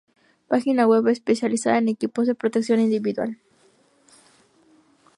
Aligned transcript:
Página 0.47 0.87
web 0.87 1.07
especializada 1.09 1.77
en 1.77 1.87
equipos 1.87 2.25
de 2.25 2.33
protección 2.33 2.79
individual. 2.79 3.37